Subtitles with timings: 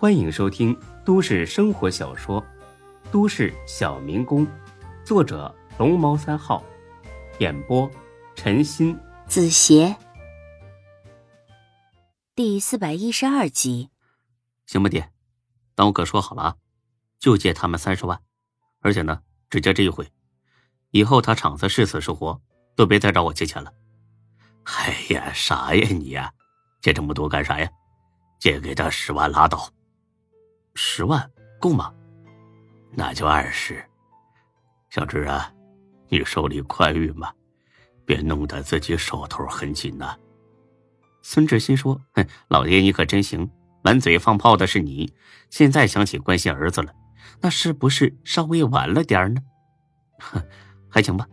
[0.00, 0.74] 欢迎收听
[1.04, 2.40] 都市生活小说
[3.12, 4.46] 《都市小民工》，
[5.04, 6.64] 作者龙猫三号，
[7.38, 7.86] 演播
[8.34, 9.94] 陈鑫、子邪，
[12.34, 13.90] 第四百一十二集。
[14.64, 15.12] 行吧，爹，
[15.74, 16.56] 当我可说好了啊，
[17.18, 18.18] 就借他们三十万，
[18.80, 19.20] 而且呢，
[19.50, 20.10] 只借这一回，
[20.92, 22.40] 以后他厂子是死是活，
[22.74, 23.70] 都别再找我借钱了。
[24.64, 26.32] 哎呀，啥呀你呀，
[26.80, 27.70] 借这么多干啥呀？
[28.38, 29.70] 借给他十万拉倒。
[30.74, 31.30] 十万
[31.60, 31.92] 够吗？
[32.92, 33.84] 那就二十。
[34.88, 35.52] 小志啊，
[36.08, 37.32] 你手里宽裕吗？
[38.04, 40.16] 别弄得自己手头很紧呐。
[41.22, 43.48] 孙志新说：“哼，老爹你可真行，
[43.82, 45.12] 满嘴放炮的是你，
[45.50, 46.92] 现在想起关心儿子了，
[47.40, 49.40] 那是不是稍微晚了点呢？”
[50.18, 50.42] 哼，
[50.88, 51.24] 还行吧，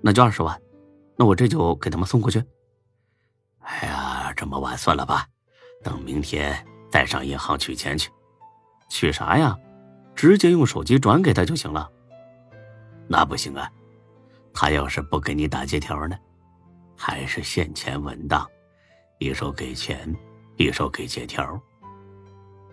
[0.00, 0.58] 那就二十万，
[1.18, 2.42] 那我这就给他们送过去。
[3.58, 5.26] 哎呀，这么晚算了吧，
[5.82, 8.10] 等明天再上银行取钱去。
[8.88, 9.56] 取啥呀？
[10.14, 11.90] 直接用手机转给他就行了。
[13.06, 13.70] 那不行啊，
[14.54, 16.16] 他要是不给你打借条呢？
[16.96, 18.48] 还是现钱稳当，
[19.18, 20.10] 一手给钱，
[20.56, 21.60] 一手给借条。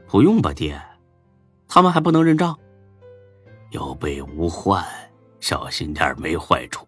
[0.08, 0.81] 不用吧，爹，
[1.67, 2.58] 他们还不能认账。
[3.72, 4.86] 有备无患，
[5.42, 6.88] 小心点没坏处。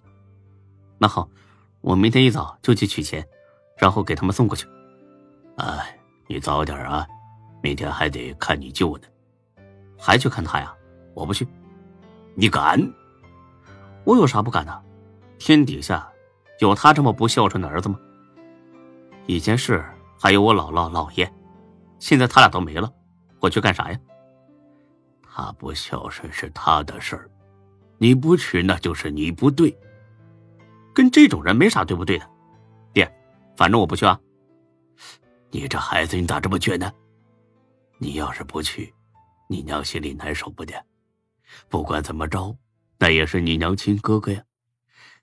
[0.98, 1.28] 那好，
[1.82, 3.28] 我明天一早就去取钱，
[3.78, 4.66] 然后给他们送过去。
[5.58, 7.06] 哎，你早点啊，
[7.62, 9.08] 明天还得看你舅呢。
[10.06, 10.72] 还去看他呀？
[11.16, 11.48] 我不去。
[12.36, 12.80] 你敢？
[14.04, 14.84] 我有啥不敢的？
[15.40, 16.08] 天底下
[16.60, 18.00] 有他这么不孝顺的儿子吗？
[19.26, 19.84] 以前是
[20.20, 21.28] 还有我姥姥姥爷，
[21.98, 22.94] 现在他俩都没了，
[23.40, 24.00] 我去干啥呀？
[25.24, 27.28] 他不孝顺是他的事儿，
[27.98, 29.76] 你不去那就是你不对。
[30.94, 32.30] 跟这种人没啥对不对的。
[32.94, 33.12] 爹，
[33.58, 34.20] 反正我不去啊。
[35.50, 36.94] 你这孩子，你咋这么倔呢？
[37.98, 38.94] 你要是不去。
[39.48, 40.86] 你娘心里难受不的，
[41.70, 42.58] 不管怎么着，
[42.98, 44.44] 那也是你娘亲哥哥呀。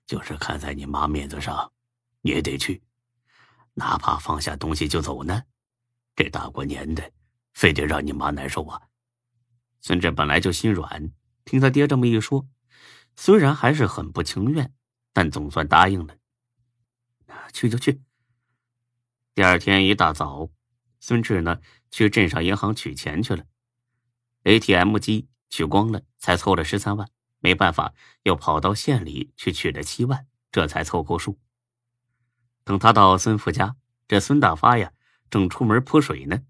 [0.05, 1.71] 就是看在你妈面子上，
[2.21, 2.83] 也得去，
[3.73, 5.43] 哪怕放下东西就走呢。
[6.15, 7.11] 这大过年的，
[7.53, 8.81] 非得让你妈难受啊！
[9.79, 11.11] 孙志本来就心软，
[11.45, 12.47] 听他爹这么一说，
[13.15, 14.73] 虽然还是很不情愿，
[15.13, 16.17] 但总算答应了。
[17.53, 18.01] 去就去。
[19.33, 20.49] 第二天一大早，
[20.99, 21.59] 孙志呢
[21.91, 23.45] 去镇上银行取钱去了。
[24.43, 27.09] ATM 机取光了，才凑了十三万，
[27.39, 27.93] 没办法，
[28.23, 31.39] 又跑到县里去取了七万，这才凑够数。
[32.63, 33.75] 等他到孙富家，
[34.07, 34.91] 这孙大发呀，
[35.29, 36.41] 正出门泼水呢。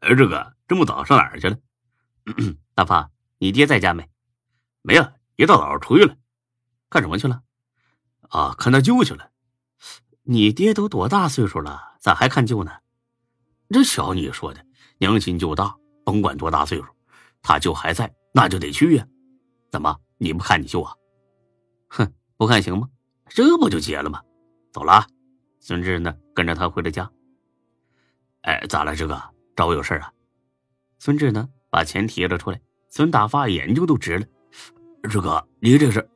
[0.00, 1.58] 儿子哥，这么早上哪儿去了？
[2.74, 4.10] 大发，你爹在家没？
[4.82, 6.16] 没有，一大早出去了。
[6.88, 7.42] 干什么去了？
[8.30, 9.30] 啊，看他舅去了。
[10.24, 12.80] 你爹都多大岁数了，咋还看舅呢？
[13.68, 14.66] 这小你说的，
[14.98, 15.76] 娘亲舅大。
[16.04, 16.86] 甭管多大岁数，
[17.42, 19.06] 他舅还在，那就得去呀。
[19.70, 20.94] 怎么你不看你舅啊？
[21.88, 22.88] 哼，不看行吗？
[23.28, 24.20] 这不就结了吗？
[24.72, 25.06] 走了。
[25.60, 27.10] 孙志呢，跟着他回了家。
[28.42, 29.20] 哎，咋了，这个
[29.56, 30.12] 找我有事啊？
[30.98, 32.60] 孙志呢，把钱提了出来。
[32.90, 34.26] 孙大发眼睛都直了。
[35.08, 36.08] 志哥，你这是？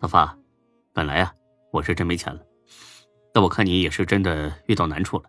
[0.00, 0.38] 大发，
[0.92, 1.34] 本来呀，
[1.72, 2.40] 我是真没钱了，
[3.34, 5.24] 但我看你也是真的遇到难处了。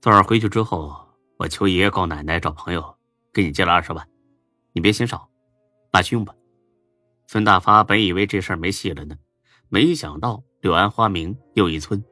[0.00, 1.09] 昨晚回去之后。
[1.40, 2.98] 我求爷爷告奶奶找朋友，
[3.32, 4.06] 给你借了二十万，
[4.74, 5.30] 你别嫌少，
[5.90, 6.34] 拿去用吧。
[7.26, 9.16] 孙大发本以为这事儿没戏了呢，
[9.70, 12.04] 没想到柳暗花明又一村。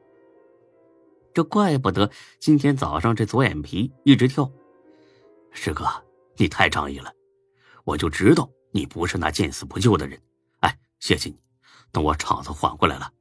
[1.31, 2.09] 这怪不得
[2.39, 4.51] 今天早上这左眼皮一直跳。
[5.51, 5.85] 师哥，
[6.37, 7.13] 你太仗义了，
[7.83, 10.19] 我就知道你不是那见死不救的人。
[10.61, 11.39] 哎，谢谢你，
[11.91, 13.13] 等我厂子缓过来了，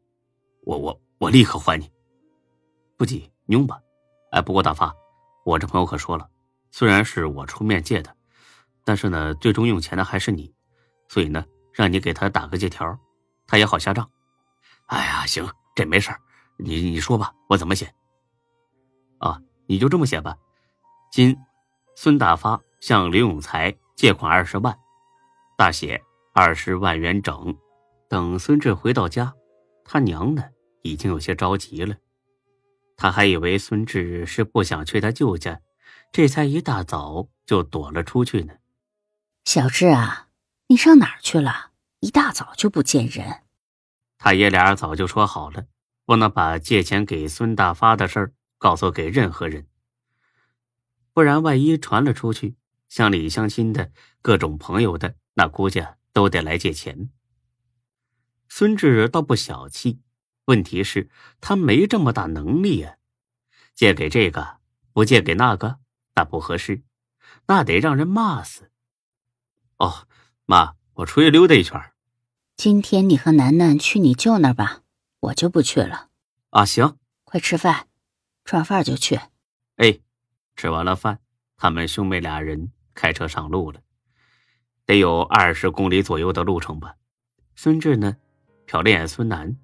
[0.63, 1.93] 我我我立刻还你。
[2.97, 3.79] 不急，你用吧。
[4.31, 4.91] 哎，不过大发。
[5.45, 6.29] 我这朋友可说了，
[6.71, 8.15] 虽然是我出面借的，
[8.85, 10.53] 但是呢，最终用钱的还是你，
[11.09, 12.99] 所以呢，让你给他打个借条，
[13.47, 14.11] 他也好下账。
[14.87, 16.11] 哎呀，行，这没事
[16.59, 17.93] 你你说吧，我怎么写？
[19.19, 20.37] 啊，你就这么写吧。
[21.11, 21.37] 今
[21.97, 24.77] 孙大发向刘永才借款二十万，
[25.57, 26.03] 大写
[26.35, 27.57] 二十万元整。
[28.09, 29.35] 等孙志回到家，
[29.85, 30.45] 他娘呢
[30.83, 31.95] 已经有些着急了。
[33.01, 35.61] 他还以为孙志是不想去他舅家，
[36.11, 38.55] 这才一大早就躲了出去呢。
[39.45, 40.27] 小志啊，
[40.67, 41.71] 你上哪儿去了？
[42.01, 43.45] 一大早就不见人。
[44.19, 45.67] 他爷俩早就说好了，
[46.05, 49.69] 不能把借钱给孙大发的事儿告诉给任何人，
[51.13, 52.57] 不然万一传了出去，
[52.89, 57.11] 乡里乡亲的各种朋友的，那估计都得来借钱。
[58.49, 60.01] 孙志倒不小气。
[60.49, 61.11] 问题是，
[61.43, 62.97] 他没这么大能力呀，
[63.75, 64.57] 借给这个
[64.95, 65.79] 不借给那个，
[66.15, 66.83] 那不合适。
[67.47, 68.71] 那得让人骂死。
[69.77, 70.09] 哦，
[70.47, 71.79] 妈，我出去溜达一圈。
[72.57, 74.81] 今天你和楠楠去你舅那儿吧，
[75.21, 76.09] 我就不去了。
[76.49, 77.87] 啊，行，快吃饭，
[78.47, 79.21] 吃完饭就去。
[79.77, 80.01] 哎，
[80.57, 81.21] 吃完了饭，
[81.59, 83.83] 他们兄妹俩人开车上路了，
[84.87, 86.95] 得有二十公里左右的路程吧。
[87.55, 88.17] 孙志呢，
[88.67, 89.59] 瞟了眼孙楠，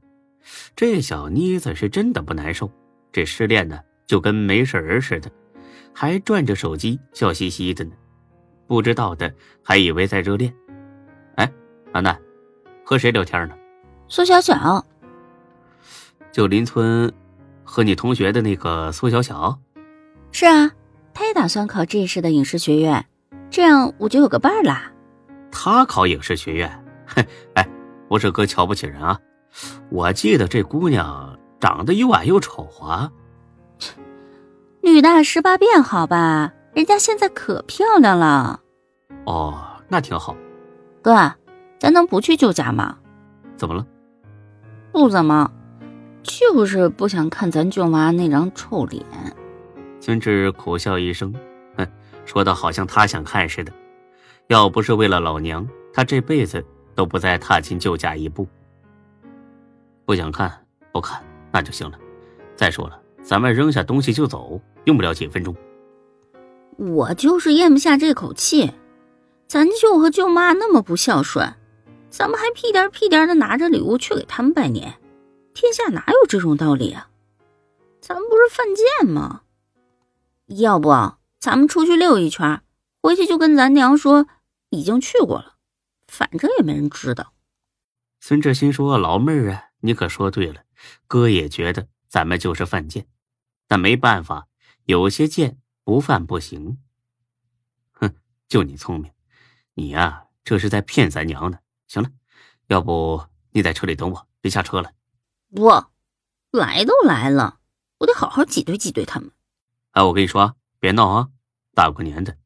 [0.76, 2.70] 这小妮子是真的不难受，
[3.12, 5.30] 这失恋呢就跟没事人似的，
[5.92, 7.92] 还转着手机笑嘻嘻的呢。
[8.66, 9.32] 不知道的
[9.62, 10.52] 还以为在热恋。
[11.36, 11.50] 哎，
[11.92, 12.18] 楠楠。
[12.86, 13.54] 和谁聊天呢？
[14.08, 14.84] 苏小小，
[16.30, 17.10] 就邻村
[17.62, 19.58] 和你同学的那个苏小小。
[20.30, 20.70] 是啊，
[21.14, 23.06] 他也打算考这市的影视学院，
[23.48, 24.92] 这样我就有个伴儿啦。
[25.50, 26.84] 他考影视学院？
[27.06, 27.24] 哼，
[27.56, 27.66] 哎，
[28.06, 29.18] 不是哥瞧不起人啊，
[29.90, 33.10] 我记得这姑娘长得又矮又丑啊。
[34.82, 38.60] 女大十八变，好吧，人家现在可漂亮了。
[39.24, 39.58] 哦，
[39.88, 40.36] 那挺好，
[41.02, 41.32] 哥。
[41.78, 42.96] 咱能不去舅家吗？
[43.56, 43.86] 怎么了？
[44.90, 45.50] 不怎么，
[46.22, 49.04] 就是不想看咱舅妈那张臭脸。
[50.00, 51.34] 金志苦笑一声，
[51.76, 51.86] 哼，
[52.24, 53.72] 说的好像他想看似的。
[54.46, 56.64] 要不是为了老娘，他这辈子
[56.94, 58.46] 都不再踏进舅家一步。
[60.04, 61.22] 不想看，不看，
[61.52, 61.98] 那就行了。
[62.56, 65.54] 再说了，咱们扔下东西就走，用不了几分钟。
[66.76, 68.72] 我就是咽不下这口气，
[69.46, 71.54] 咱舅和舅妈那么不孝顺。
[72.10, 74.94] 咱们还屁颠屁颠的拿着礼物去给他们拜年，
[75.52, 77.08] 天下哪有这种道理啊？
[78.00, 79.40] 咱们不是犯贱吗？
[80.46, 80.90] 要不
[81.40, 82.60] 咱们出去溜一圈，
[83.02, 84.26] 回去就跟咱娘说
[84.70, 85.54] 已经去过了，
[86.06, 87.32] 反正也没人知道。
[88.20, 90.64] 孙志新说：“老妹儿啊，你可说对了，
[91.06, 93.06] 哥也觉得咱们就是犯贱，
[93.68, 94.48] 但没办法，
[94.86, 96.78] 有些贱不犯不行。
[97.92, 98.14] 哼，
[98.48, 99.12] 就你聪明，
[99.74, 102.10] 你呀这是在骗咱娘呢。”行了，
[102.68, 104.90] 要不你在车里等我，别下车了。
[105.54, 105.68] 不，
[106.50, 107.60] 来都来了，
[107.98, 109.30] 我得好好挤兑挤兑他们。
[109.90, 111.28] 哎，我跟你说，别闹啊！
[111.74, 112.38] 大过年的，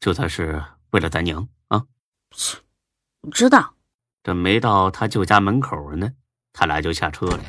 [0.00, 1.86] 这才是为了咱娘啊！
[2.32, 2.58] 切，
[3.20, 3.76] 我知道。
[4.24, 6.12] 这没到他舅家门口呢，
[6.54, 7.40] 他俩就下车了。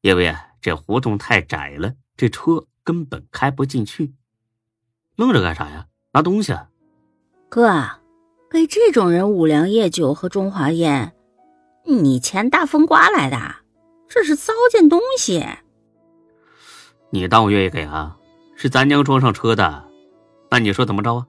[0.00, 4.14] 因为啊这胡同太窄了，这车根本开不进去。
[5.14, 5.86] 愣着干啥呀？
[6.12, 6.52] 拿东西。
[6.52, 6.68] 啊！
[7.48, 7.70] 哥。
[8.50, 11.12] 给这种人五粮液酒和中华烟，
[11.84, 13.36] 你钱大风刮来的？
[14.08, 15.44] 这是糟践东西。
[17.10, 18.16] 你当我愿意给啊？
[18.56, 19.84] 是咱娘装上车的，
[20.50, 21.26] 那你说怎么着啊？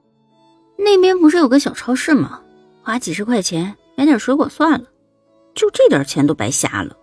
[0.78, 2.42] 那边不是有个小超市吗？
[2.82, 4.88] 花几十块钱买点水果算了，
[5.60, 6.96] 就这点钱都白瞎了。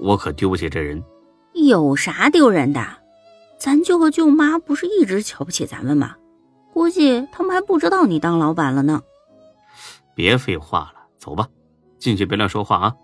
[0.00, 1.00] 我可丢不起这人。
[1.52, 2.84] 有啥丢人的？
[3.56, 6.16] 咱舅和舅妈不是一直瞧不起咱们吗？
[6.72, 9.00] 估计他们还不知道你当老板了呢。
[10.12, 11.48] 别废话了，走吧，
[12.00, 12.94] 进去别乱说话啊！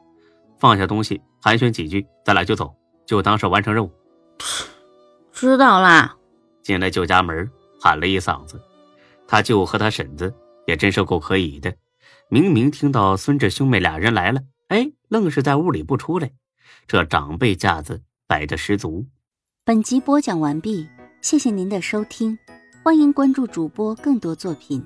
[0.58, 2.74] 放下东西，寒暄几句，咱俩就走，
[3.06, 3.90] 就当是完成任务。
[5.32, 6.16] 知道啦。
[6.64, 7.48] 进来舅家门，
[7.80, 8.60] 喊了一嗓子，
[9.28, 10.34] 他舅和他婶子
[10.66, 11.72] 也真是够可以的，
[12.28, 14.40] 明明听到孙志兄妹俩人来了，
[14.70, 16.30] 哎，愣是在屋里不出来，
[16.86, 19.04] 这长辈架子摆的十足。
[19.64, 20.88] 本集播讲完毕，
[21.20, 22.38] 谢谢您的收听，
[22.84, 24.80] 欢迎关注主播更多作品。